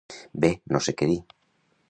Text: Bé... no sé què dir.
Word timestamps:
Bé... 0.45 0.49
no 0.75 0.81
sé 0.87 0.95
què 1.03 1.11
dir. 1.13 1.21